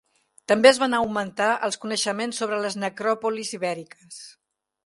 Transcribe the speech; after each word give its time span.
També 0.51 0.69
es 0.69 0.79
van 0.83 0.95
augmentar 0.99 1.51
els 1.69 1.77
coneixements 1.85 2.41
sobre 2.43 2.61
les 2.65 2.81
necròpolis 2.85 3.57
ibèriques. 3.59 4.23